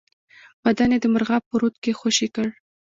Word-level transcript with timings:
بدن 0.63 0.89
یې 0.93 0.99
د 1.01 1.05
مرغاب 1.13 1.43
په 1.49 1.55
رود 1.61 1.75
کې 1.83 1.97
خوشی 1.99 2.27
کړ. 2.35 2.47